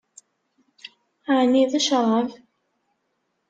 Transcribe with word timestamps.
Ɛni 1.37 1.63
d 1.71 1.73
ccṛab? 1.83 2.29